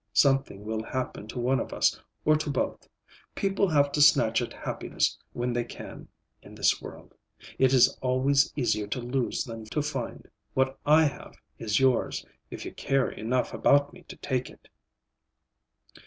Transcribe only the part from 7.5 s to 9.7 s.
It is always easier to lose than